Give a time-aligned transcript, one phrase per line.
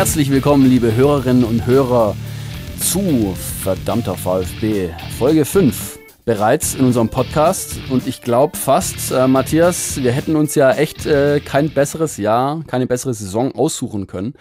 [0.00, 2.16] Herzlich willkommen, liebe Hörerinnen und Hörer,
[2.80, 7.78] zu verdammter VfB Folge 5 bereits in unserem Podcast.
[7.90, 12.64] Und ich glaube fast, äh, Matthias, wir hätten uns ja echt äh, kein besseres Jahr,
[12.66, 14.32] keine bessere Saison aussuchen können,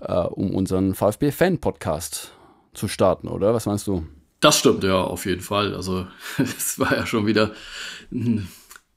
[0.00, 2.32] äh, um unseren VfB-Fan-Podcast
[2.72, 3.54] zu starten, oder?
[3.54, 4.04] Was meinst du?
[4.40, 5.76] Das stimmt, ja, auf jeden Fall.
[5.76, 6.08] Also
[6.38, 7.52] es war ja schon wieder
[8.10, 8.48] ein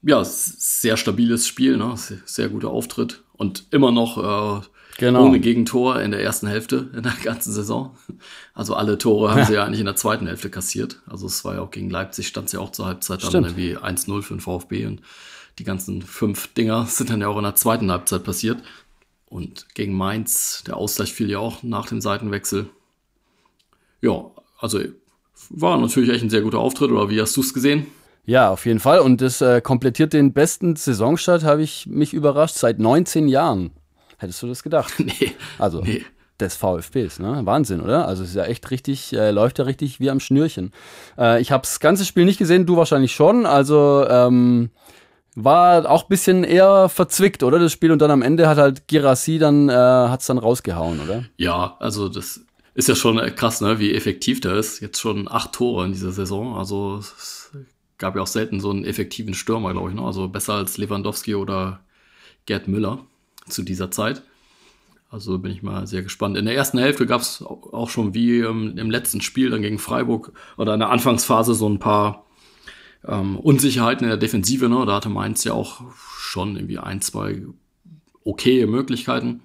[0.02, 1.92] ja, sehr stabiles Spiel, ne?
[1.96, 4.66] sehr, sehr guter Auftritt und immer noch äh,
[4.98, 5.26] Genau.
[5.26, 7.96] Ohne Gegentor in der ersten Hälfte in der ganzen Saison.
[8.52, 11.00] Also alle Tore haben sie ja eigentlich in der zweiten Hälfte kassiert.
[11.06, 13.76] Also es war ja auch gegen Leipzig, stand es ja auch zur Halbzeit dann irgendwie
[13.76, 15.00] 1-0 für den VfB und
[15.60, 18.58] die ganzen fünf Dinger sind dann ja auch in der zweiten Halbzeit passiert.
[19.26, 22.68] Und gegen Mainz, der Ausgleich fiel ja auch nach dem Seitenwechsel.
[24.00, 24.24] Ja,
[24.58, 24.80] also
[25.50, 27.86] war natürlich echt ein sehr guter Auftritt, oder wie hast du es gesehen?
[28.26, 28.98] Ja, auf jeden Fall.
[28.98, 33.70] Und das äh, komplettiert den besten Saisonstart, habe ich mich überrascht, seit 19 Jahren.
[34.18, 34.94] Hättest du das gedacht?
[34.98, 35.32] nee.
[35.58, 36.04] Also nee.
[36.40, 37.40] des VfBs, ne?
[37.44, 38.06] Wahnsinn, oder?
[38.06, 40.72] Also es ist ja echt richtig, äh, läuft ja richtig wie am Schnürchen.
[41.16, 43.46] Äh, ich habe das ganze Spiel nicht gesehen, du wahrscheinlich schon.
[43.46, 44.70] Also ähm,
[45.34, 47.60] war auch ein bisschen eher verzwickt, oder?
[47.60, 51.24] Das Spiel und dann am Ende hat halt Girassi dann, äh, hat's dann rausgehauen, oder?
[51.36, 52.40] Ja, also das
[52.74, 54.80] ist ja schon krass, ne, wie effektiv der ist.
[54.80, 56.56] Jetzt schon acht Tore in dieser Saison.
[56.56, 57.52] Also es
[57.98, 59.96] gab ja auch selten so einen effektiven Stürmer, glaube ich.
[59.96, 60.02] Ne?
[60.02, 61.80] Also besser als Lewandowski oder
[62.46, 63.04] Gerd Müller
[63.48, 64.22] zu dieser Zeit.
[65.10, 66.36] Also bin ich mal sehr gespannt.
[66.36, 69.78] In der ersten Hälfte gab es auch schon wie ähm, im letzten Spiel dann gegen
[69.78, 72.26] Freiburg oder in der Anfangsphase so ein paar
[73.06, 74.68] ähm, Unsicherheiten in der Defensive.
[74.68, 74.84] Ne?
[74.84, 77.42] Da hatte Mainz ja auch schon irgendwie ein, zwei
[78.24, 79.40] okaye Möglichkeiten.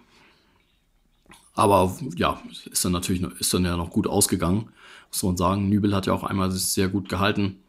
[1.54, 4.70] Aber ja, ist dann natürlich noch, ist dann ja noch gut ausgegangen,
[5.10, 5.70] muss man sagen.
[5.70, 7.60] Nübel hat ja auch einmal sehr gut gehalten.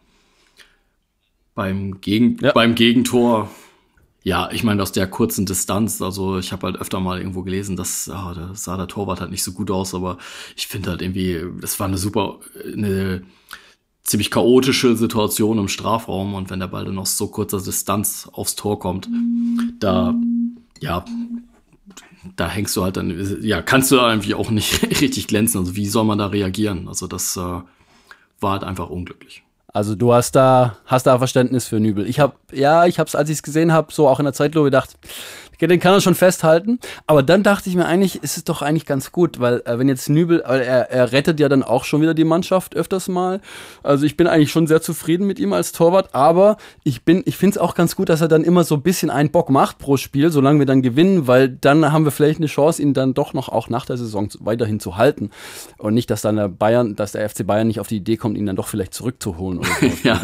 [1.54, 2.52] Beim, Gegen ja.
[2.52, 3.50] beim Gegentor
[4.24, 7.76] ja, ich meine, aus der kurzen Distanz, also ich habe halt öfter mal irgendwo gelesen,
[7.76, 10.16] dass oh, da sah der Torwart halt nicht so gut aus, aber
[10.56, 13.22] ich finde halt irgendwie, das war eine super, eine
[14.02, 18.56] ziemlich chaotische Situation im Strafraum und wenn der Ball dann aus so kurzer Distanz aufs
[18.56, 19.10] Tor kommt,
[19.78, 20.14] da,
[20.80, 21.04] ja,
[22.36, 25.60] da hängst du halt dann, ja, kannst du irgendwie auch nicht richtig glänzen.
[25.60, 26.88] Also wie soll man da reagieren?
[26.88, 29.42] Also das äh, war halt einfach unglücklich.
[29.74, 32.08] Also du hast da, hast da Verständnis für Nübel.
[32.08, 34.32] Ich habe, ja, ich habe es, als ich es gesehen habe, so auch in der
[34.32, 34.90] Zeitlupe gedacht,
[35.60, 36.78] den kann er schon festhalten.
[37.06, 39.88] Aber dann dachte ich mir eigentlich, ist es doch eigentlich ganz gut, weil äh, wenn
[39.88, 43.40] jetzt Nübel, er, er rettet ja dann auch schon wieder die Mannschaft öfters mal.
[43.82, 47.36] Also ich bin eigentlich schon sehr zufrieden mit ihm als Torwart, aber ich bin, ich
[47.36, 49.78] finde es auch ganz gut, dass er dann immer so ein bisschen einen Bock macht
[49.78, 53.14] pro Spiel, solange wir dann gewinnen, weil dann haben wir vielleicht eine Chance, ihn dann
[53.14, 55.30] doch noch auch nach der Saison weiterhin zu halten.
[55.78, 58.36] Und nicht, dass dann der Bayern, dass der FC Bayern nicht auf die Idee kommt,
[58.36, 59.86] ihn dann doch vielleicht zurückzuholen oder so.
[60.02, 60.20] ja.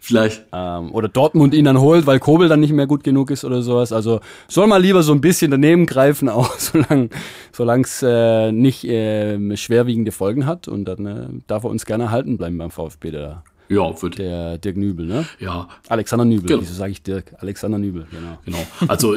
[0.00, 0.44] Vielleicht.
[0.52, 3.62] Ähm, oder Dortmund ihn dann holt, weil Kobel dann nicht mehr gut genug ist oder
[3.62, 3.92] sowas.
[3.92, 9.56] Also soll man lieber so ein bisschen daneben greifen, auch solange es äh, nicht äh,
[9.56, 10.68] schwerwiegende Folgen hat.
[10.68, 14.18] Und dann äh, darf er uns gerne halten bleiben beim VfB, der, ja, wird.
[14.18, 15.26] der Dirk Nübel, ne?
[15.40, 15.68] Ja.
[15.88, 16.62] Alexander Nübel, genau.
[16.62, 17.34] wieso sage ich Dirk?
[17.38, 18.38] Alexander Nübel, genau.
[18.44, 18.66] Genau.
[18.86, 19.16] Also,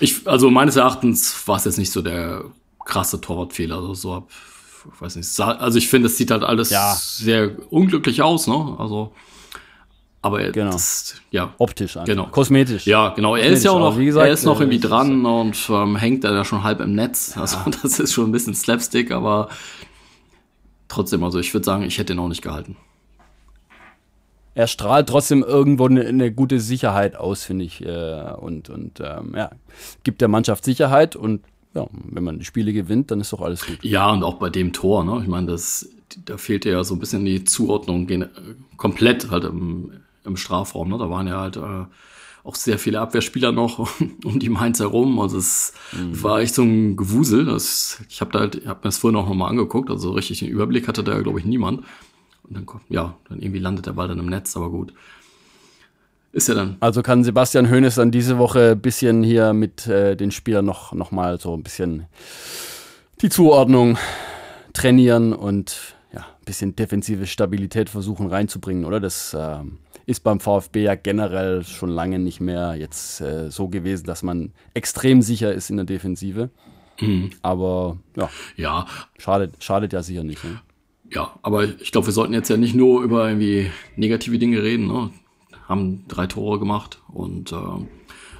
[0.00, 2.44] ich, also meines Erachtens war es jetzt nicht so der
[2.84, 3.76] krasse Torwartfehler.
[3.76, 4.30] Also so ab,
[5.00, 6.94] weiß nicht, also ich finde, es sieht halt alles ja.
[6.98, 8.76] sehr unglücklich aus, ne?
[8.78, 9.12] Also
[10.26, 10.72] aber genau.
[10.72, 11.54] das, ja.
[11.58, 12.06] Optisch einfach.
[12.06, 12.26] Genau.
[12.26, 12.86] Kosmetisch.
[12.86, 13.36] Ja, genau.
[13.36, 16.44] Er ist ja auch noch, gesagt, er ist noch irgendwie dran und ähm, hängt da
[16.44, 17.36] schon halb im Netz.
[17.36, 17.70] Also ja.
[17.82, 19.48] das ist schon ein bisschen Slapstick, aber
[20.88, 22.76] trotzdem, also ich würde sagen, ich hätte ihn auch nicht gehalten.
[24.54, 27.84] Er strahlt trotzdem irgendwo eine, eine gute Sicherheit aus, finde ich.
[27.84, 29.50] Äh, und und ähm, ja,
[30.02, 31.42] gibt der Mannschaft Sicherheit und
[31.74, 33.78] ja, wenn man die Spiele gewinnt, dann ist doch alles gut.
[33.82, 35.20] Ja, und auch bei dem Tor, ne?
[35.22, 35.90] Ich meine, das,
[36.24, 38.08] da fehlte ja so ein bisschen die Zuordnung
[38.78, 39.92] komplett halt im,
[40.26, 40.88] im Strafraum.
[40.88, 40.98] Ne?
[40.98, 41.84] Da waren ja halt äh,
[42.44, 43.90] auch sehr viele Abwehrspieler noch
[44.24, 45.18] um die Mainz herum.
[45.18, 46.22] Also es mhm.
[46.22, 47.44] war echt so ein Gewusel.
[47.44, 49.90] Das, ich habe da halt, hab mir das vorhin auch nochmal angeguckt.
[49.90, 51.84] Also richtig den Überblick hatte da, glaube ich, niemand.
[52.44, 54.92] Und dann, ja, dann irgendwie landet der Ball dann im Netz, aber gut.
[56.32, 56.76] Ist ja dann.
[56.80, 60.92] Also kann Sebastian Hoeneß dann diese Woche ein bisschen hier mit äh, den Spielern noch,
[60.92, 62.04] noch mal so ein bisschen
[63.22, 63.96] die Zuordnung
[64.74, 69.00] trainieren und ja, ein bisschen defensive Stabilität versuchen reinzubringen, oder?
[69.00, 69.60] Das äh,
[70.06, 74.52] ist beim VfB ja generell schon lange nicht mehr jetzt äh, so gewesen, dass man
[74.72, 76.50] extrem sicher ist in der Defensive.
[77.00, 77.30] Mhm.
[77.42, 78.86] Aber ja, ja.
[79.18, 80.42] Schadet, schadet ja sicher nicht.
[80.44, 80.60] Ne?
[81.10, 84.86] Ja, aber ich glaube, wir sollten jetzt ja nicht nur über irgendwie negative Dinge reden.
[84.86, 85.10] Ne?
[85.68, 87.56] Haben drei Tore gemacht und äh,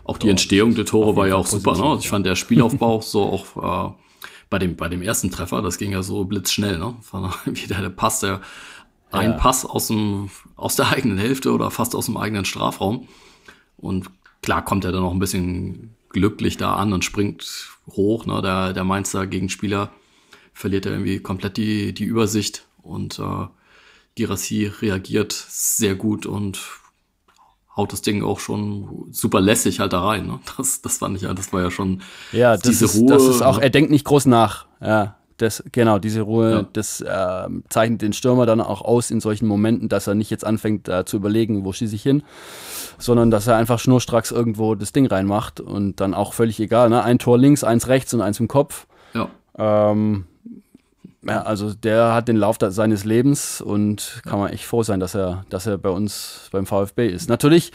[0.04, 1.76] auch die Entstehung der Tore war ja auch super.
[1.76, 1.98] Ne?
[1.98, 3.94] Ich fand der Spielaufbau so auch äh,
[4.48, 6.78] bei dem bei dem ersten Treffer, das ging ja so blitzschnell.
[6.78, 6.94] Ne?
[7.44, 8.40] Wieder der Pass, der
[9.10, 9.36] ein ja.
[9.36, 13.08] Pass aus, dem, aus der eigenen Hälfte oder fast aus dem eigenen Strafraum.
[13.76, 14.10] Und
[14.42, 18.26] klar kommt er dann noch ein bisschen glücklich da an und springt hoch.
[18.26, 18.40] Ne?
[18.42, 19.90] Der, der Mainzer Gegenspieler
[20.52, 23.46] verliert er irgendwie komplett die, die Übersicht und äh,
[24.14, 26.58] Girassi reagiert sehr gut und
[27.76, 30.26] haut das Ding auch schon super lässig halt da rein.
[30.26, 30.40] Ne?
[30.56, 33.12] Das, das fand ich ja, das war ja schon ja, das diese ist, Ruhe.
[33.12, 33.64] Das ist auch, ne?
[33.64, 34.66] er denkt nicht groß nach.
[34.80, 36.66] Ja, das, genau, diese Ruhe, ja.
[36.72, 40.44] das äh, zeichnet den Stürmer dann auch aus in solchen Momenten, dass er nicht jetzt
[40.44, 42.22] anfängt äh, zu überlegen, wo schieße ich hin,
[42.98, 47.02] sondern dass er einfach schnurstracks irgendwo das Ding reinmacht und dann auch völlig egal, ne?
[47.02, 48.86] Ein Tor links, eins rechts und eins im Kopf.
[49.14, 49.28] Ja.
[49.58, 50.24] Ähm,
[51.28, 55.14] ja, also der hat den Lauf seines Lebens und kann man echt froh sein, dass
[55.14, 57.28] er, dass er bei uns beim VfB ist.
[57.28, 57.72] Natürlich,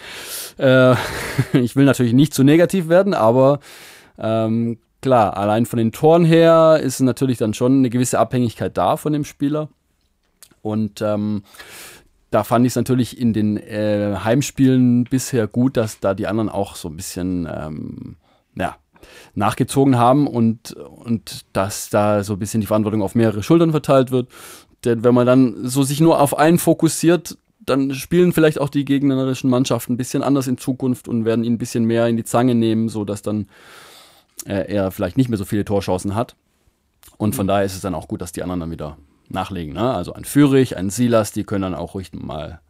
[0.58, 0.96] äh,
[1.54, 3.60] ich will natürlich nicht zu negativ werden, aber
[4.18, 8.98] ähm, klar, allein von den Toren her ist natürlich dann schon eine gewisse Abhängigkeit da
[8.98, 9.70] von dem Spieler.
[10.62, 11.44] Und ähm,
[12.30, 16.50] da fand ich es natürlich in den äh, Heimspielen bisher gut, dass da die anderen
[16.50, 18.16] auch so ein bisschen, ähm,
[18.56, 18.78] ja,
[19.34, 24.12] nachgezogen haben und, und dass da so ein bisschen die Verantwortung auf mehrere Schultern verteilt
[24.12, 24.30] wird.
[24.86, 28.86] Denn wenn man dann so sich nur auf einen fokussiert, dann spielen vielleicht auch die
[28.86, 32.24] gegnerischen Mannschaften ein bisschen anders in Zukunft und werden ihn ein bisschen mehr in die
[32.24, 33.48] Zange nehmen, so dass dann
[34.46, 36.36] äh, er vielleicht nicht mehr so viele Torchancen hat.
[37.18, 37.50] Und von mhm.
[37.50, 38.98] daher ist es dann auch gut, dass die anderen dann wieder
[39.30, 39.74] nachlegen.
[39.74, 39.94] Ne?
[39.94, 42.62] Also ein Fürich, ein Silas, die können dann auch ruhig mal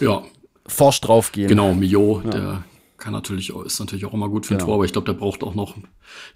[0.00, 0.22] ja.
[0.66, 1.48] forsch drauf gehen.
[1.48, 2.30] Genau, Mio, ja.
[2.30, 2.64] der
[2.98, 4.66] kann natürlich, ist natürlich auch immer gut für ein genau.
[4.66, 5.74] Tor, aber ich glaube, der braucht auch noch,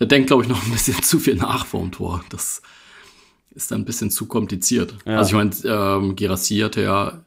[0.01, 2.23] der denkt, glaube ich, noch ein bisschen zu viel nach vor Tor.
[2.31, 2.63] Das
[3.51, 4.95] ist dann ein bisschen zu kompliziert.
[5.07, 5.19] Ja.
[5.19, 7.21] Also ich meine, ähm, Gerassi hatte ja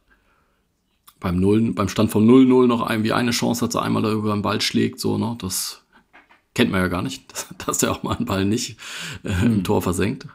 [1.20, 4.34] beim Null, beim Stand vom 0-0 noch irgendwie eine Chance, dass er einmal da über
[4.34, 5.36] den Ball schlägt, so, ne?
[5.40, 5.84] Das
[6.54, 7.34] kennt man ja gar nicht,
[7.66, 8.78] dass, er auch mal einen Ball nicht
[9.24, 9.64] äh, im hm.
[9.64, 10.28] Tor versenkt.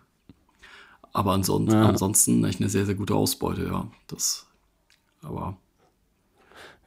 [1.12, 1.86] Aber ansonsten, ja.
[1.86, 3.86] ansonsten echt eine sehr, sehr gute Ausbeute, ja.
[4.06, 4.46] Das,
[5.22, 5.56] aber.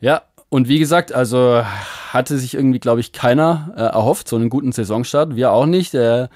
[0.01, 1.63] Ja, und wie gesagt, also
[2.11, 5.35] hatte sich irgendwie, glaube ich, keiner äh, erhofft, so einen guten Saisonstart.
[5.35, 5.93] Wir auch nicht.
[5.93, 6.27] Äh,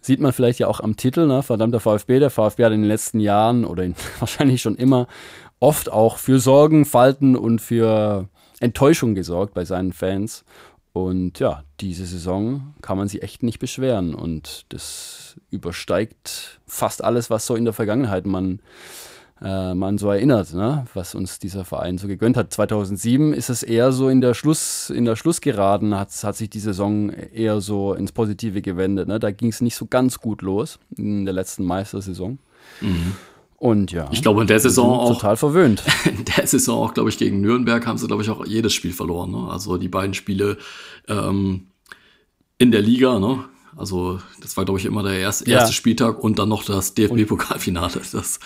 [0.00, 1.42] sieht man vielleicht ja auch am Titel, ne?
[1.42, 2.20] verdammter VfB.
[2.20, 5.08] Der VfB hat in den letzten Jahren oder in, wahrscheinlich schon immer
[5.58, 8.28] oft auch für Sorgen, Falten und für
[8.60, 10.44] Enttäuschung gesorgt bei seinen Fans.
[10.96, 14.14] Und ja, diese Saison kann man sich echt nicht beschweren.
[14.14, 18.60] Und das übersteigt fast alles, was so in der Vergangenheit man
[19.42, 20.86] äh, man so erinnert, ne?
[20.94, 22.50] was uns dieser Verein so gegönnt hat.
[22.50, 26.60] 2007 ist es eher so in der Schluss, in der Schlussgeraden hat, hat sich die
[26.60, 29.06] Saison eher so ins Positive gewendet.
[29.06, 29.18] Ne?
[29.18, 32.38] Da ging es nicht so ganz gut los in der letzten Meistersaison.
[32.80, 33.16] Mhm.
[33.58, 34.08] Und ja.
[34.12, 35.14] Ich glaube, in der Saison auch.
[35.14, 35.82] Total verwöhnt.
[36.04, 38.92] In der Saison auch, glaube ich, gegen Nürnberg haben sie, glaube ich, auch jedes Spiel
[38.92, 39.30] verloren.
[39.30, 39.48] Ne?
[39.50, 40.58] Also die beiden Spiele
[41.08, 41.68] ähm,
[42.58, 43.44] in der Liga, ne?
[43.76, 45.72] Also, das war, glaube ich, immer der erste, erste ja.
[45.72, 48.00] Spieltag und dann noch das DFB-Pokalfinale.
[48.12, 48.40] Das,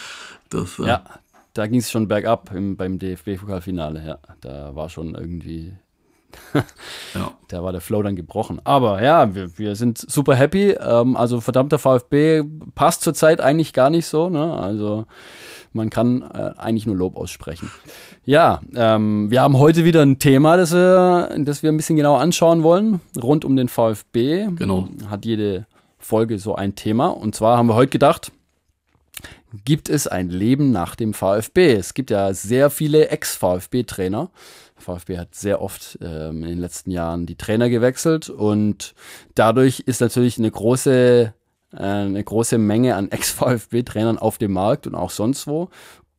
[0.49, 1.05] das, äh ja,
[1.55, 4.05] da ging es schon bergab im, beim DFB-Pokalfinale.
[4.05, 5.73] Ja, da war schon irgendwie.
[7.15, 7.33] ja.
[7.49, 8.61] Da war der Flow dann gebrochen.
[8.65, 10.71] Aber ja, wir, wir sind super happy.
[10.73, 12.43] Ähm, also verdammter VfB
[12.75, 14.29] passt zurzeit eigentlich gar nicht so.
[14.29, 14.55] Ne?
[14.55, 15.07] Also
[15.73, 17.71] man kann äh, eigentlich nur Lob aussprechen.
[18.25, 22.21] Ja, ähm, wir haben heute wieder ein Thema, das wir, das wir ein bisschen genauer
[22.21, 24.49] anschauen wollen, rund um den VfB.
[24.57, 24.89] Genau.
[25.09, 25.67] Hat jede
[25.99, 27.09] Folge so ein Thema.
[27.09, 28.33] Und zwar haben wir heute gedacht,
[29.65, 31.75] gibt es ein Leben nach dem VfB?
[31.75, 34.31] Es gibt ja sehr viele Ex-VfB-Trainer.
[34.81, 38.95] VfB hat sehr oft ähm, in den letzten Jahren die Trainer gewechselt und
[39.35, 41.35] dadurch ist natürlich eine große,
[41.73, 45.69] äh, eine große Menge an Ex-VfB-Trainern auf dem Markt und auch sonst wo.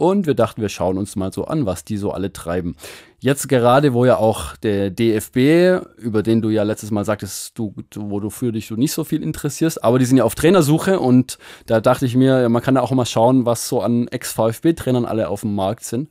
[0.02, 2.76] Und wir dachten, wir schauen uns mal so an, was die so alle treiben.
[3.20, 7.76] Jetzt gerade, wo ja auch der DFB, über den du ja letztes Mal sagtest, du,
[7.96, 11.00] wo du für dich du nicht so viel interessierst, aber die sind ja auf Trainersuche
[11.00, 15.06] und da dachte ich mir, man kann ja auch mal schauen, was so an Ex-VfB-Trainern
[15.06, 16.10] alle auf dem Markt sind.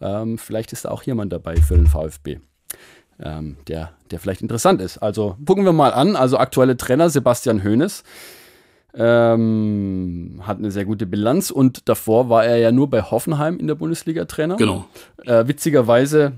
[0.00, 2.38] Ähm, vielleicht ist da auch jemand dabei für den VfB.
[3.18, 4.98] Ähm, der, der vielleicht interessant ist.
[4.98, 6.14] Also gucken wir mal an.
[6.14, 8.04] Also aktuelle Trainer Sebastian Hoeneß
[8.94, 13.66] ähm, hat eine sehr gute Bilanz und davor war er ja nur bei Hoffenheim in
[13.66, 14.56] der Bundesliga Trainer.
[14.56, 14.84] Genau.
[15.24, 16.32] Äh, witzigerweise,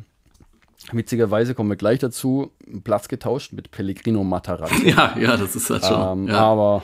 [0.92, 2.52] witzigerweise kommen wir gleich dazu,
[2.84, 4.90] Platz getauscht mit Pellegrino Matarazzi.
[4.96, 6.26] Ja, ja, das ist halt schon.
[6.26, 6.38] Ähm, ja.
[6.38, 6.82] Aber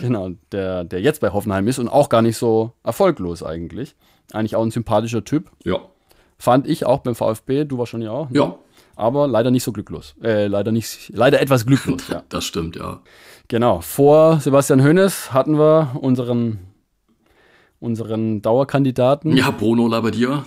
[0.00, 3.94] genau, der, der jetzt bei Hoffenheim ist und auch gar nicht so erfolglos eigentlich.
[4.32, 5.50] Eigentlich auch ein sympathischer Typ.
[5.64, 5.80] Ja.
[6.38, 8.30] Fand ich auch beim VfB, du wahrscheinlich auch.
[8.30, 8.38] Ne?
[8.38, 8.58] Ja.
[8.98, 10.16] Aber leider nicht so glücklos.
[10.24, 12.24] Äh, leider nicht, leider etwas glücklos, ja.
[12.30, 13.00] Das stimmt, ja.
[13.46, 16.58] Genau, vor Sebastian Hoeneß hatten wir unseren,
[17.78, 19.36] unseren Dauerkandidaten.
[19.36, 20.44] Ja, Bruno Labbadia.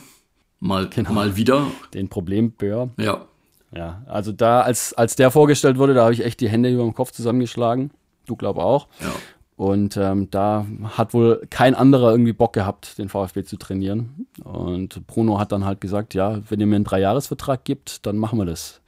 [0.59, 1.13] Mal, genau.
[1.13, 1.67] mal wieder.
[1.93, 2.89] Den Problembär.
[2.97, 3.25] Ja.
[3.73, 6.83] Ja, also da, als, als der vorgestellt wurde, da habe ich echt die Hände über
[6.83, 7.91] dem Kopf zusammengeschlagen.
[8.25, 8.89] Du glaub auch.
[8.99, 9.13] Ja.
[9.61, 10.65] Und ähm, da
[10.97, 14.25] hat wohl kein anderer irgendwie Bock gehabt, den VfB zu trainieren.
[14.43, 18.39] Und Bruno hat dann halt gesagt, ja, wenn ihr mir einen Dreijahresvertrag gibt, dann machen
[18.39, 18.81] wir das.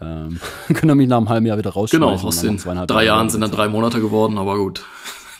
[0.00, 2.16] Ähm, können wir mich nach einem halben Jahr wieder rausschmeißen.
[2.16, 4.82] Genau, aus den drei Jahren sind dann drei Monate geworden, aber gut.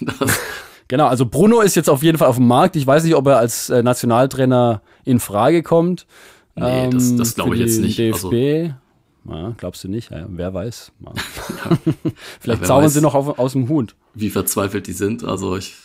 [0.88, 2.76] genau, also Bruno ist jetzt auf jeden Fall auf dem Markt.
[2.76, 6.06] Ich weiß nicht, ob er als äh, Nationaltrainer in Frage kommt.
[6.56, 7.98] Nee, das, das glaube ich jetzt nicht.
[7.98, 8.24] DFB.
[8.34, 8.74] Also,
[9.24, 10.10] ja, glaubst du nicht?
[10.10, 10.92] Ja, wer weiß.
[12.40, 13.94] Vielleicht zaubern weiß, sie noch auf, aus dem Hut.
[14.14, 15.24] Wie verzweifelt die sind.
[15.24, 15.74] Also ich.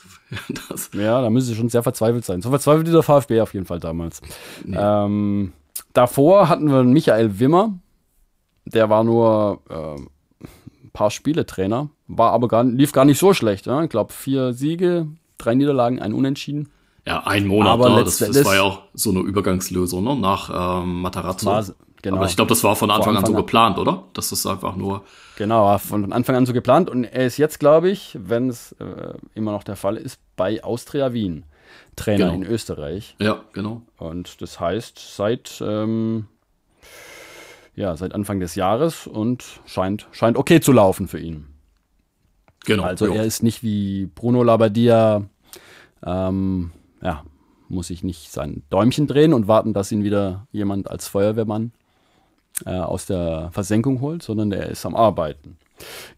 [0.93, 2.41] Ja, da müssen sie schon sehr verzweifelt sein.
[2.41, 4.19] So verzweifelt wie der VfB auf jeden Fall damals.
[4.63, 4.75] Nee.
[4.79, 5.53] Ähm,
[5.93, 7.77] davor hatten wir Michael Wimmer.
[8.65, 11.89] Der war nur äh, ein paar Spiele Trainer.
[12.07, 13.67] War aber gar, lief gar nicht so schlecht.
[13.67, 13.83] Ja?
[13.83, 16.69] Ich glaube, vier Siege, drei Niederlagen, ein Unentschieden.
[17.05, 18.03] Ja, ein Monat, aber ne?
[18.03, 20.15] das, das, war ja auch so eine Übergangslösung ne?
[20.15, 21.47] nach ähm, Matarazzo.
[21.47, 21.65] War,
[22.03, 22.17] Genau.
[22.17, 24.03] Aber ich glaube, das war von Anfang, Anfang, an so geplant, oder?
[24.13, 25.03] Das ist einfach nur.
[25.37, 26.89] Genau, von Anfang an so geplant.
[26.89, 30.61] Und er ist jetzt, glaube ich, wenn es äh, immer noch der Fall ist, bei
[30.63, 31.45] Austria Wien
[31.95, 32.33] Trainer genau.
[32.33, 33.15] in Österreich.
[33.19, 33.83] Ja, genau.
[33.97, 36.27] Und das heißt, seit, ähm,
[37.73, 41.47] ja, seit Anfang des Jahres und scheint, scheint okay zu laufen für ihn.
[42.65, 42.83] Genau.
[42.83, 43.13] Also jo.
[43.13, 45.23] er ist nicht wie Bruno Labbadia,
[46.05, 47.23] ähm, ja,
[47.69, 51.71] muss ich nicht sein Däumchen drehen und warten, dass ihn wieder jemand als Feuerwehrmann
[52.65, 55.57] äh, aus der Versenkung holt, sondern er ist am Arbeiten.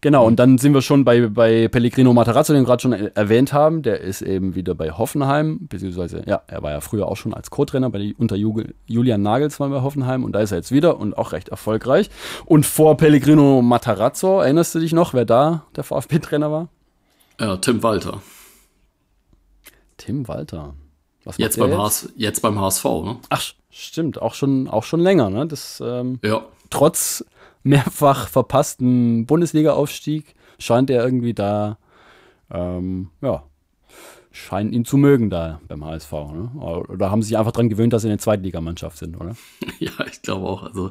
[0.00, 3.52] Genau, und dann sind wir schon bei, bei Pellegrino Matarazzo, den wir gerade schon erwähnt
[3.52, 3.82] haben.
[3.82, 7.50] Der ist eben wieder bei Hoffenheim, beziehungsweise, ja, er war ja früher auch schon als
[7.50, 11.32] Co-Trainer bei unter Julian Nagelsmann bei Hoffenheim und da ist er jetzt wieder und auch
[11.32, 12.10] recht erfolgreich.
[12.44, 16.68] Und vor Pellegrino Matarazzo, erinnerst du dich noch, wer da der VfB-Trainer war?
[17.40, 18.22] Ja, Tim Walter.
[19.96, 20.74] Tim Walter.
[21.36, 22.12] Jetzt, beim jetzt?
[22.16, 23.16] jetzt beim HSV, ne?
[23.28, 23.42] Ach,
[23.78, 25.46] Stimmt, auch schon, auch schon länger, ne?
[25.46, 26.46] Das, ähm, ja.
[26.70, 27.26] Trotz
[27.62, 31.76] mehrfach verpassten Bundesliga-Aufstieg scheint er irgendwie da,
[32.50, 33.42] ähm, ja,
[34.36, 36.12] scheinen ihn zu mögen da beim HSV.
[36.12, 36.50] Ne?
[36.88, 39.34] Oder haben sie sich einfach daran gewöhnt, dass sie eine Zweitligamannschaft sind, oder?
[39.78, 40.62] Ja, ich glaube auch.
[40.62, 40.90] Also,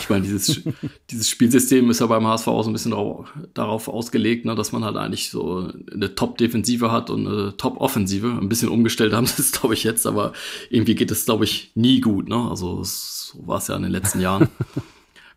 [0.00, 0.62] ich meine, dieses,
[1.10, 4.72] dieses Spielsystem ist ja beim HSV auch so ein bisschen darauf, darauf ausgelegt, ne, dass
[4.72, 8.26] man halt eigentlich so eine Top-Defensive hat und eine Top-Offensive.
[8.28, 10.32] Ein bisschen umgestellt haben sie es, glaube ich, jetzt, aber
[10.70, 12.28] irgendwie geht es, glaube ich, nie gut.
[12.28, 12.48] Ne?
[12.48, 14.48] Also, so war es ja in den letzten Jahren.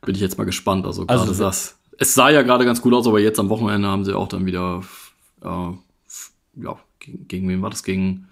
[0.05, 0.85] Bin ich jetzt mal gespannt.
[0.85, 1.77] Also, gerade also, das.
[1.97, 4.45] Es sah ja gerade ganz gut aus, aber jetzt am Wochenende haben sie auch dann
[4.45, 4.81] wieder
[5.41, 5.71] äh,
[6.61, 7.83] ja, gegen, gegen wen war das?
[7.83, 8.27] Gegen,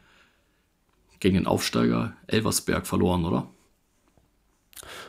[1.19, 3.47] gegen den Aufsteiger Elversberg verloren, oder?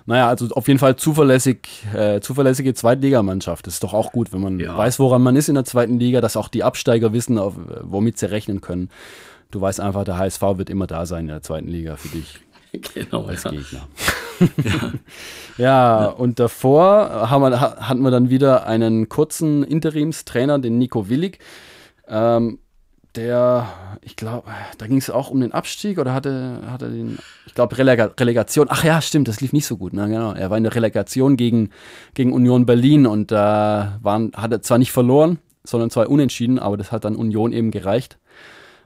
[0.06, 3.66] Naja, also auf jeden Fall zuverlässig, äh, zuverlässige Zweitligamannschaft.
[3.66, 4.76] Das ist doch auch gut, wenn man ja.
[4.76, 8.18] weiß, woran man ist in der zweiten Liga, dass auch die Absteiger wissen, auf, womit
[8.18, 8.90] sie rechnen können.
[9.50, 12.40] Du weißt einfach, der HSV wird immer da sein in der zweiten Liga für dich.
[12.92, 13.50] Genau, als ja.
[13.52, 13.88] Gegner.
[14.64, 14.92] ja.
[15.58, 21.38] ja, und davor haben wir, hatten wir dann wieder einen kurzen Interimstrainer, den Nico Willig.
[22.08, 22.58] Ähm,
[23.16, 23.68] der,
[24.02, 27.76] ich glaube, da ging es auch um den Abstieg oder hatte, hatte den, ich glaube,
[27.78, 28.66] Relega Relegation.
[28.70, 29.92] Ach ja, stimmt, das lief nicht so gut.
[29.92, 30.08] Ne?
[30.08, 30.32] Genau.
[30.32, 31.70] Er war in der Relegation gegen,
[32.14, 36.58] gegen Union Berlin und da äh, waren, hat er zwar nicht verloren, sondern zwar unentschieden,
[36.58, 38.18] aber das hat dann Union eben gereicht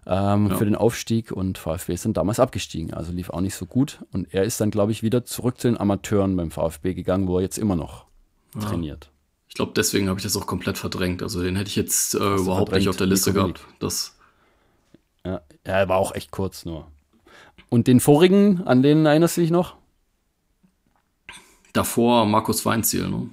[0.08, 0.56] ähm, ja.
[0.56, 2.94] für den Aufstieg und VfB ist dann damals abgestiegen.
[2.94, 4.00] Also lief auch nicht so gut.
[4.11, 7.37] Und er ist dann, glaube ich, wieder zurück zu den Amateuren beim VfB gegangen, wo
[7.37, 8.06] er jetzt immer noch
[8.54, 8.62] ja.
[8.62, 9.11] trainiert.
[9.49, 11.23] Ich glaube, deswegen habe ich das auch komplett verdrängt.
[11.23, 13.61] Also den hätte ich jetzt äh, überhaupt nicht auf der Liste gehabt.
[13.80, 14.17] Das
[15.28, 16.87] ja, er war auch echt kurz nur.
[17.68, 19.76] Und den vorigen, an den erinnerst du dich noch?
[21.73, 23.28] Davor Markus Weinziel, ne?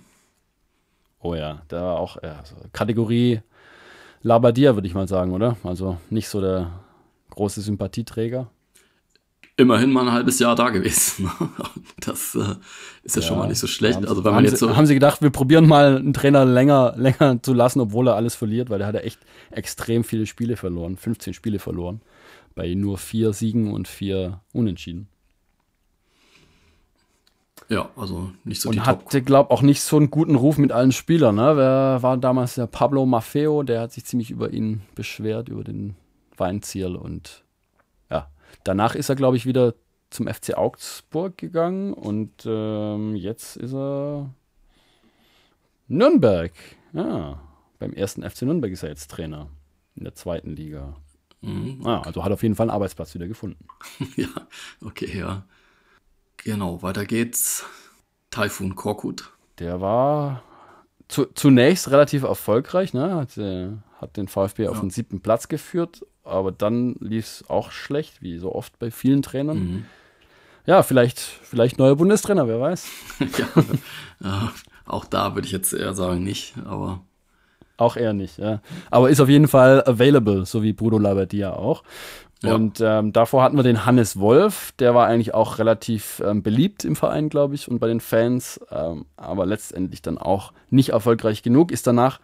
[1.21, 3.41] Oh ja, der war auch ja, so Kategorie
[4.21, 5.57] Labadia, würde ich mal sagen, oder?
[5.63, 6.71] Also nicht so der
[7.29, 8.47] große Sympathieträger
[9.57, 11.29] immerhin mal ein halbes Jahr da gewesen.
[12.01, 12.55] Das äh,
[13.03, 13.95] ist ja, ja, schon mal nicht so schlecht.
[13.95, 16.93] Haben, also wenn man jetzt so haben sie gedacht, wir probieren mal einen Trainer länger,
[16.97, 19.19] länger zu lassen, obwohl er alles verliert, weil er hat ja echt
[19.50, 22.01] extrem viele Spiele verloren, 15 Spiele verloren,
[22.53, 25.07] bei nur vier Siegen und vier Unentschieden.
[27.69, 30.91] Ja, also nicht so Und hatte, glaube auch nicht so einen guten Ruf mit allen
[30.91, 31.35] Spielern.
[31.35, 31.57] Ne?
[31.57, 35.95] Wer war damals der Pablo Maffeo, der hat sich ziemlich über ihn beschwert, über den
[36.38, 37.44] Weinziel und
[38.65, 39.75] Danach ist er, glaube ich, wieder
[40.10, 44.34] zum FC Augsburg gegangen und ähm, jetzt ist er
[45.88, 46.51] Nürnberg.
[46.91, 47.39] Ja,
[47.79, 49.50] beim ersten FC Nürnberg ist er jetzt Trainer
[49.95, 50.95] in der zweiten Liga.
[51.41, 51.86] Mhm.
[51.86, 53.67] Ah, also hat auf jeden Fall einen Arbeitsplatz wieder gefunden.
[54.15, 54.29] ja,
[54.84, 55.45] okay, ja.
[56.38, 57.65] Genau, weiter geht's.
[58.31, 59.31] Taifun Korkut.
[59.60, 60.41] Der war
[61.07, 63.15] zu, zunächst relativ erfolgreich, ne?
[63.15, 63.74] Hat, äh,
[64.05, 64.69] hat den VfB ja.
[64.69, 68.91] auf den siebten Platz geführt, aber dann lief es auch schlecht, wie so oft bei
[68.91, 69.57] vielen Trainern.
[69.57, 69.85] Mhm.
[70.65, 72.88] Ja, vielleicht, vielleicht neuer Bundestrainer, wer weiß.
[74.24, 74.51] ja,
[74.85, 77.01] auch da würde ich jetzt eher sagen, nicht, aber.
[77.77, 78.62] Auch eher nicht, ja.
[78.89, 81.83] Aber ist auf jeden Fall available, so wie Bruno Labbadia auch.
[82.41, 82.55] Ja.
[82.55, 86.85] Und ähm, davor hatten wir den Hannes Wolf, der war eigentlich auch relativ ähm, beliebt
[86.85, 91.43] im Verein, glaube ich, und bei den Fans, ähm, aber letztendlich dann auch nicht erfolgreich
[91.43, 92.19] genug, ist danach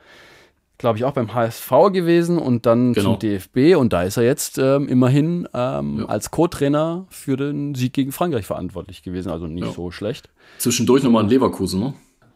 [0.82, 3.12] glaube ich, auch beim HSV gewesen und dann genau.
[3.12, 3.78] zum DFB.
[3.78, 6.06] Und da ist er jetzt ähm, immerhin ähm, ja.
[6.06, 9.32] als Co-Trainer für den Sieg gegen Frankreich verantwortlich gewesen.
[9.32, 9.72] Also nicht ja.
[9.72, 10.30] so schlecht.
[10.58, 11.94] Zwischendurch nochmal in Leverkusen, ne?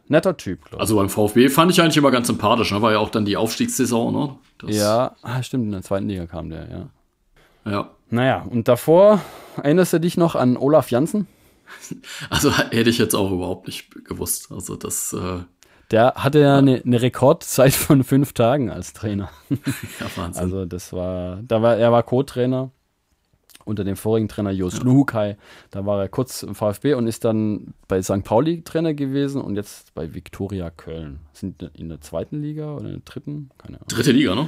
[0.07, 0.81] Netter Typ, glaube ich.
[0.81, 2.71] Also beim VfB fand ich eigentlich immer ganz sympathisch.
[2.71, 2.81] Ne?
[2.81, 4.35] War ja auch dann die Aufstiegssaison, ne?
[4.59, 7.71] Das ja, ah, stimmt, in der zweiten Liga kam der, ja.
[7.71, 7.89] Ja.
[8.11, 9.19] Naja, und davor
[9.57, 11.27] erinnerst du dich noch an Olaf Janssen?
[12.29, 14.51] Also hätte ich jetzt auch überhaupt nicht gewusst.
[14.51, 15.13] Also das.
[15.13, 15.39] Äh
[15.91, 19.29] der hatte ja eine, eine Rekordzeit von fünf Tagen als Trainer.
[19.99, 20.43] Ja, Wahnsinn.
[20.43, 22.71] Also das war, da war, er war Co-Trainer
[23.65, 24.83] unter dem vorigen Trainer Jos ja.
[24.83, 25.37] Luhukai.
[25.71, 28.23] Da war er kurz im VfB und ist dann bei St.
[28.23, 31.19] Pauli Trainer gewesen und jetzt bei Viktoria Köln.
[31.33, 33.49] Sind in der zweiten Liga oder in der dritten?
[33.57, 33.87] Keine Ahnung.
[33.87, 34.47] Dritte Liga, ne?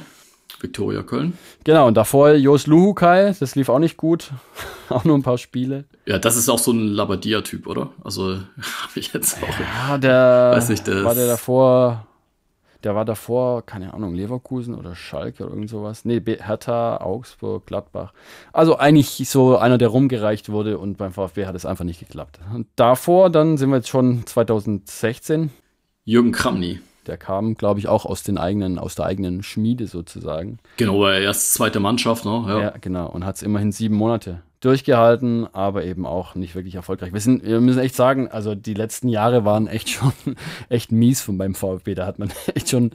[0.60, 1.38] Viktoria Köln.
[1.64, 4.32] Genau, und davor Jos Luhukai, das lief auch nicht gut.
[4.90, 5.86] auch nur ein paar Spiele.
[6.06, 7.92] Ja, das ist auch so ein Labadia-Typ, oder?
[8.04, 8.34] Also
[8.82, 9.60] habe ich jetzt auch.
[9.60, 12.08] Ja, der weiß nicht, der war der davor.
[12.84, 16.06] Der war davor, keine Ahnung, Leverkusen oder Schalke oder irgend sowas.
[16.06, 18.14] Nee, Hertha, Augsburg, Gladbach.
[18.54, 22.40] Also eigentlich so einer, der rumgereicht wurde und beim VfB hat es einfach nicht geklappt.
[22.54, 25.50] Und davor, dann sind wir jetzt schon 2016.
[26.06, 26.80] Jürgen Kramny.
[27.08, 30.60] Der kam, glaube ich, auch aus den eigenen, aus der eigenen Schmiede sozusagen.
[30.78, 32.44] Genau, war erst zweite Mannschaft, ne?
[32.48, 33.10] Ja, ja genau.
[33.10, 37.14] Und hat es immerhin sieben Monate durchgehalten, aber eben auch nicht wirklich erfolgreich.
[37.14, 40.14] Wir, sind, wir müssen echt sagen, also die letzten Jahre waren echt schon
[40.70, 41.96] echt mies von beim VfB.
[41.96, 42.92] Da hat man echt schon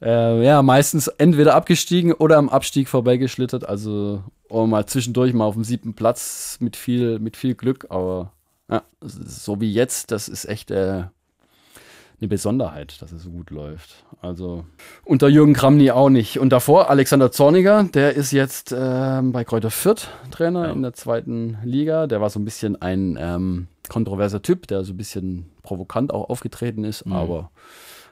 [0.00, 3.68] äh, ja, meistens entweder abgestiegen oder am Abstieg vorbeigeschlittert.
[3.68, 8.32] Also oh, mal zwischendurch mal auf dem siebten Platz mit viel, mit viel Glück, aber
[8.70, 11.04] ja, so wie jetzt, das ist echt äh,
[12.20, 14.04] eine Besonderheit, dass es so gut läuft.
[14.22, 14.64] Also
[15.04, 16.38] unter Jürgen Kramny auch nicht.
[16.38, 20.72] Und davor Alexander Zorniger, der ist jetzt äh, bei Kräuter Fürth Trainer ja.
[20.72, 22.06] in der zweiten Liga.
[22.06, 26.30] Der war so ein bisschen ein ähm, kontroverser Typ, der so ein bisschen provokant auch
[26.30, 27.12] aufgetreten ist, mhm.
[27.12, 27.50] aber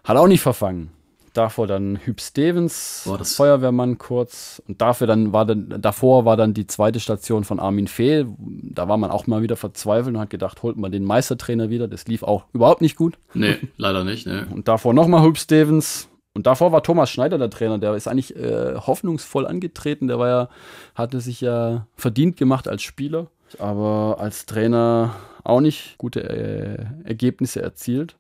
[0.05, 0.91] hat auch nicht verfangen
[1.35, 4.63] davor dann Hüb Stevens, Feuerwehrmann kurz.
[4.67, 8.27] Und dafür dann war dann, davor war dann die zweite Station von Armin Fehl.
[8.39, 11.89] Da war man auch mal wieder verzweifelt und hat gedacht, holt man den Meistertrainer wieder.
[11.89, 13.19] Das lief auch überhaupt nicht gut.
[13.35, 14.27] Nee, leider nicht.
[14.27, 14.43] Nee.
[14.51, 16.09] Und davor nochmal Hüb Stevens.
[16.35, 20.09] Und davor war Thomas Schneider der Trainer, der ist eigentlich äh, hoffnungsvoll angetreten.
[20.09, 20.49] Der war ja,
[20.97, 23.29] hatte sich ja verdient gemacht als Spieler,
[23.61, 28.17] aber als Trainer auch nicht gute äh, Ergebnisse erzielt.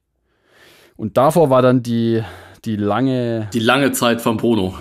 [0.97, 2.23] Und davor war dann die
[2.65, 3.49] die lange.
[3.53, 4.75] Die lange Zeit von Bruno.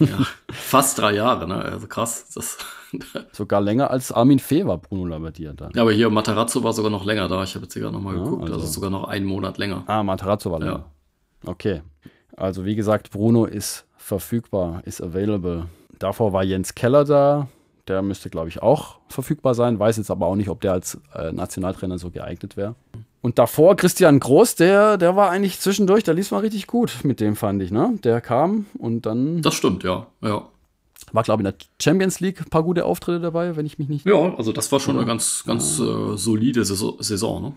[0.00, 0.06] Ja.
[0.06, 0.18] ja,
[0.52, 1.56] fast drei Jahre, ne?
[1.56, 2.30] Also krass.
[2.34, 2.58] Das
[3.32, 5.70] sogar länger als Armin Fee war Bruno Labbadia da.
[5.74, 7.42] Ja, aber hier Matarazzo war sogar noch länger da.
[7.42, 8.42] Ich habe jetzt hier gerade nochmal ja, geguckt.
[8.44, 8.54] Also.
[8.54, 8.66] also.
[8.66, 9.84] sogar noch einen Monat länger.
[9.86, 10.84] Ah, Matarazzo war länger.
[11.44, 11.50] Ja.
[11.50, 11.82] Okay.
[12.36, 15.66] Also wie gesagt, Bruno ist verfügbar, ist available.
[15.98, 17.48] Davor war Jens Keller da.
[17.86, 19.78] Der müsste, glaube ich, auch verfügbar sein.
[19.78, 22.74] Weiß jetzt aber auch nicht, ob der als äh, Nationaltrainer so geeignet wäre.
[23.24, 27.20] Und davor Christian Groß, der, der war eigentlich zwischendurch, der lief mal richtig gut mit
[27.20, 27.98] dem, fand ich, ne?
[28.04, 29.40] Der kam und dann.
[29.40, 30.46] Das stimmt, ja, ja.
[31.10, 33.88] War, glaube ich, in der Champions League ein paar gute Auftritte dabei, wenn ich mich
[33.88, 34.04] nicht.
[34.04, 36.12] Ja, also das war schon eine ganz, ganz ja.
[36.12, 37.52] äh, solide Saison, Saison, ne?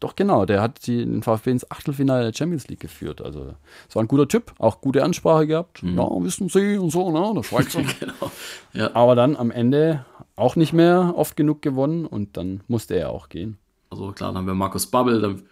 [0.00, 0.46] Doch, genau.
[0.46, 3.22] Der hat die, den VfB ins Achtelfinale der Champions League geführt.
[3.22, 3.54] Also,
[3.88, 5.80] es war ein guter Typ, auch gute Ansprache gehabt.
[5.80, 5.96] Mhm.
[5.96, 7.34] Ja, wissen Sie und so, ne?
[7.36, 7.82] Der Schweizer.
[8.00, 8.32] genau.
[8.72, 8.90] Ja.
[8.96, 13.28] Aber dann am Ende auch nicht mehr oft genug gewonnen und dann musste er auch
[13.28, 13.58] gehen.
[13.90, 15.42] Also klar, dann haben wir Markus Babbel, dann,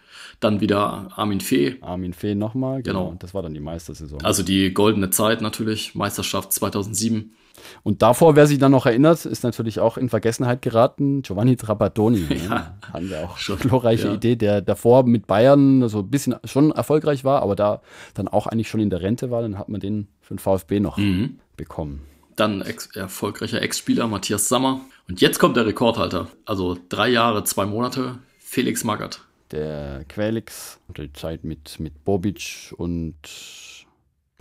[0.40, 1.76] dann wieder Armin Fee.
[1.80, 3.06] Armin Fee nochmal, genau.
[3.06, 3.16] genau.
[3.18, 4.22] Das war dann die Meistersaison.
[4.24, 7.34] Also die goldene Zeit natürlich, Meisterschaft 2007.
[7.82, 12.16] Und davor, wer sich dann noch erinnert, ist natürlich auch in Vergessenheit geraten, Giovanni Trapattoni.
[12.28, 12.36] Ne?
[12.44, 12.76] ja?
[12.92, 14.14] Haben wir auch schon glorreiche ja.
[14.14, 17.80] Idee, der davor mit Bayern so ein bisschen schon erfolgreich war, aber da
[18.14, 20.80] dann auch eigentlich schon in der Rente war, dann hat man den für den VfB
[20.80, 21.38] noch mhm.
[21.56, 22.02] bekommen.
[22.34, 24.80] Dann ex erfolgreicher Ex-Spieler Matthias Sammer.
[25.08, 26.28] Und jetzt kommt der Rekordhalter.
[26.44, 29.20] Also drei Jahre, zwei Monate, Felix Magath.
[29.52, 33.14] Der Quelix, die Zeit mit, mit Bobic und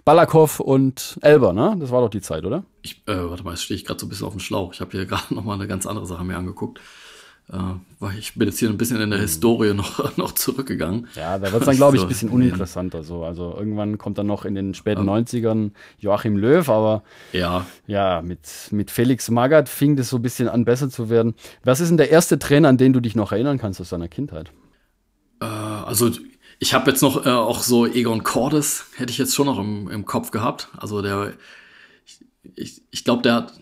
[0.04, 1.76] Balakow und Elber, ne?
[1.80, 2.64] Das war doch die Zeit, oder?
[2.82, 4.74] Ich, äh, warte mal, jetzt stehe ich gerade so ein bisschen auf dem Schlauch.
[4.74, 6.80] Ich habe hier gerade noch mal eine ganz andere Sache mir angeguckt.
[7.52, 7.58] Äh,
[8.00, 11.08] weil ich bin jetzt hier ein bisschen in der Historie noch, noch zurückgegangen.
[11.16, 13.04] Ja, da wird es dann, glaube ich, ein bisschen uninteressanter.
[13.04, 13.24] So.
[13.24, 15.14] Also irgendwann kommt dann noch in den späten ja.
[15.14, 17.04] 90ern Joachim Löw, aber
[17.34, 18.40] ja, ja mit,
[18.72, 21.36] mit Felix Magath fing das so ein bisschen an, besser zu werden.
[21.64, 24.08] Was ist denn der erste Trainer, an den du dich noch erinnern kannst aus deiner
[24.08, 24.52] Kindheit?
[25.40, 26.10] Äh, also
[26.58, 29.88] ich habe jetzt noch äh, auch so Egon Cordes, hätte ich jetzt schon noch im,
[29.90, 30.70] im Kopf gehabt.
[30.78, 31.34] Also der,
[32.06, 32.20] ich,
[32.56, 33.54] ich, ich glaube, der hat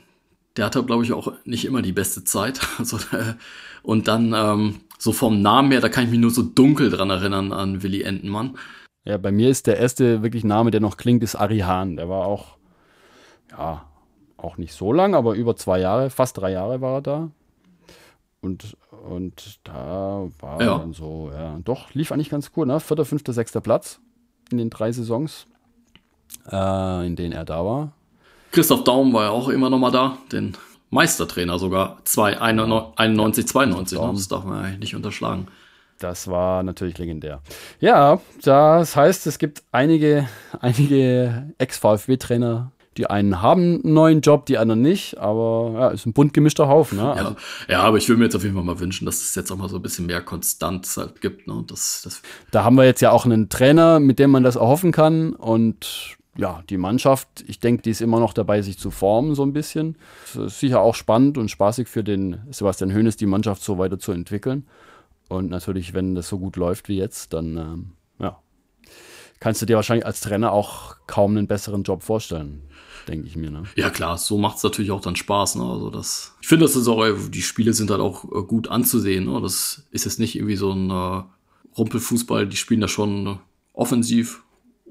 [0.57, 2.59] der hatte, glaube ich, auch nicht immer die beste Zeit.
[2.77, 3.35] Also, äh,
[3.81, 7.09] und dann ähm, so vom Namen her, da kann ich mich nur so dunkel dran
[7.09, 8.57] erinnern an Willy Entenmann.
[9.05, 11.97] Ja, bei mir ist der erste wirklich Name, der noch klingt, ist Ari Hahn.
[11.97, 12.57] Der war auch,
[13.51, 13.85] ja,
[14.37, 17.29] auch nicht so lang, aber über zwei Jahre, fast drei Jahre war er da.
[18.41, 18.77] Und,
[19.09, 20.77] und da war ja.
[20.77, 22.79] dann so, ja, doch, lief eigentlich ganz cool, ne?
[22.79, 23.99] Vierter, fünfter, sechster Platz
[24.51, 25.47] in den drei Saisons,
[26.49, 27.93] äh, in denen er da war.
[28.53, 30.55] Christoph Daum war ja auch immer noch mal da, den
[30.91, 34.11] Meistertrainer sogar, 91, 92, ne?
[34.13, 35.47] das darf man eigentlich nicht unterschlagen.
[35.97, 37.41] Das war natürlich legendär.
[37.79, 40.27] Ja, das heißt, es gibt einige,
[40.59, 46.13] einige Ex-VfB-Trainer, die einen haben einen neuen Job, die anderen nicht, aber ja, ist ein
[46.13, 46.99] bunt gemischter Haufen.
[46.99, 47.11] Ne?
[47.11, 47.35] Also, ja,
[47.69, 49.57] ja, aber ich würde mir jetzt auf jeden Fall mal wünschen, dass es jetzt auch
[49.57, 51.47] mal so ein bisschen mehr Konstanz halt gibt.
[51.47, 51.63] Ne?
[51.65, 54.91] Das, das da haben wir jetzt ja auch einen Trainer, mit dem man das erhoffen
[54.91, 59.35] kann und ja, die Mannschaft, ich denke, die ist immer noch dabei, sich zu formen,
[59.35, 59.97] so ein bisschen.
[60.25, 63.99] Es ist sicher auch spannend und spaßig für den Sebastian Hoeneß, die Mannschaft so weiter
[63.99, 64.67] zu entwickeln.
[65.29, 68.39] Und natürlich, wenn das so gut läuft wie jetzt, dann ähm, ja,
[69.39, 72.63] kannst du dir wahrscheinlich als Trainer auch kaum einen besseren Job vorstellen
[73.07, 73.51] denke ich mir.
[73.51, 73.63] Ne?
[73.75, 75.55] Ja klar, so macht es natürlich auch dann Spaß.
[75.55, 75.63] Ne?
[75.63, 79.25] Also das, ich finde, das ist auch, die Spiele sind halt auch äh, gut anzusehen.
[79.25, 79.41] Ne?
[79.41, 81.23] Das ist jetzt nicht irgendwie so ein äh,
[81.77, 83.35] Rumpelfußball, die spielen da schon äh,
[83.73, 84.43] offensiv,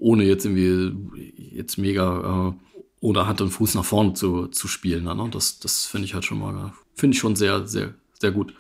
[0.03, 5.05] ohne jetzt irgendwie jetzt mega äh, ohne Hand und Fuß nach vorne zu, zu spielen.
[5.05, 5.29] Ne?
[5.31, 8.55] Das, das finde ich halt schon mal, finde ich schon sehr, sehr, sehr gut.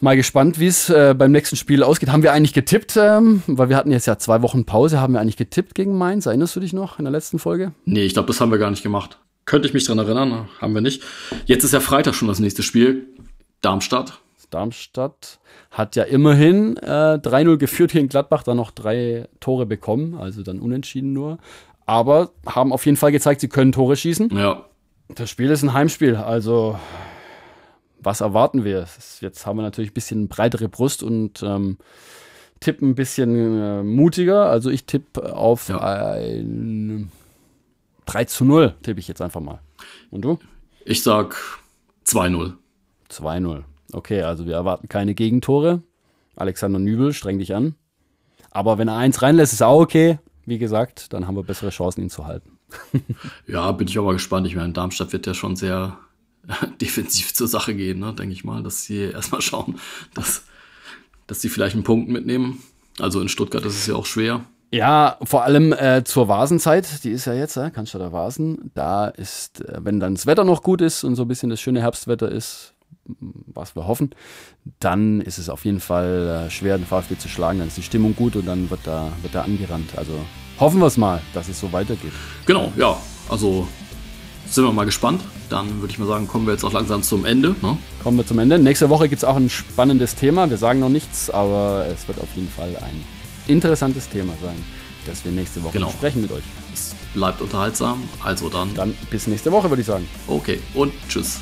[0.00, 2.10] Mal gespannt, wie es äh, beim nächsten Spiel ausgeht.
[2.10, 5.20] Haben wir eigentlich getippt, ähm, weil wir hatten jetzt ja zwei Wochen Pause, haben wir
[5.20, 6.24] eigentlich getippt gegen Mainz?
[6.24, 7.72] Erinnerst du dich noch in der letzten Folge?
[7.84, 9.18] Nee, ich glaube, das haben wir gar nicht gemacht.
[9.44, 11.02] Könnte ich mich dran erinnern, haben wir nicht.
[11.44, 13.08] Jetzt ist ja Freitag schon das nächste Spiel.
[13.60, 14.20] Darmstadt.
[14.50, 15.39] Darmstadt
[15.70, 20.42] hat ja immerhin äh, 3-0 geführt hier in Gladbach, dann noch drei Tore bekommen, also
[20.42, 21.38] dann unentschieden nur.
[21.86, 24.30] Aber haben auf jeden Fall gezeigt, sie können Tore schießen.
[24.36, 24.64] Ja.
[25.08, 26.78] Das Spiel ist ein Heimspiel, also
[28.02, 28.86] was erwarten wir?
[29.20, 31.78] Jetzt haben wir natürlich ein bisschen breitere Brust und ähm,
[32.60, 34.46] tippen ein bisschen äh, mutiger.
[34.46, 35.78] Also ich tippe auf ja.
[35.78, 37.10] ein
[38.06, 39.60] 3 zu 0, tippe ich jetzt einfach mal.
[40.10, 40.38] Und du?
[40.84, 41.36] Ich sag
[42.06, 42.54] 2-0.
[43.10, 43.64] 2-0.
[43.92, 45.82] Okay, also wir erwarten keine Gegentore.
[46.36, 47.74] Alexander Nübel, streng dich an.
[48.50, 50.18] Aber wenn er eins reinlässt, ist auch okay.
[50.46, 52.58] Wie gesagt, dann haben wir bessere Chancen, ihn zu halten.
[53.46, 54.46] ja, bin ich aber gespannt.
[54.46, 55.98] Ich meine, Darmstadt wird ja schon sehr
[56.80, 59.78] defensiv zur Sache gehen, ne, denke ich mal, dass sie erstmal schauen,
[60.14, 60.44] dass,
[61.26, 62.62] dass sie vielleicht einen Punkt mitnehmen.
[62.98, 64.44] Also in Stuttgart ist es ja auch schwer.
[64.72, 68.70] Ja, vor allem äh, zur Vasenzeit, die ist ja jetzt, äh, Cannstatter Vasen.
[68.74, 71.60] Da ist, äh, wenn dann das Wetter noch gut ist und so ein bisschen das
[71.60, 72.74] schöne Herbstwetter ist,
[73.18, 74.10] was wir hoffen,
[74.78, 77.58] dann ist es auf jeden Fall äh, schwer, den VfB zu schlagen.
[77.58, 79.90] Dann ist die Stimmung gut und dann wird da, wird da angerannt.
[79.96, 80.12] Also
[80.58, 82.12] hoffen wir es mal, dass es so weitergeht.
[82.46, 82.96] Genau, ja.
[83.28, 83.66] Also
[84.50, 85.22] sind wir mal gespannt.
[85.48, 87.54] Dann würde ich mal sagen, kommen wir jetzt auch langsam zum Ende.
[87.62, 87.78] Ne?
[88.02, 88.58] Kommen wir zum Ende.
[88.58, 90.50] Nächste Woche gibt es auch ein spannendes Thema.
[90.50, 93.04] Wir sagen noch nichts, aber es wird auf jeden Fall ein
[93.46, 94.56] interessantes Thema sein,
[95.06, 95.88] das wir nächste Woche genau.
[95.88, 96.44] besprechen mit euch.
[96.72, 98.02] Es bleibt unterhaltsam.
[98.22, 98.74] Also dann.
[98.74, 100.06] Dann bis nächste Woche, würde ich sagen.
[100.26, 101.40] Okay, und tschüss.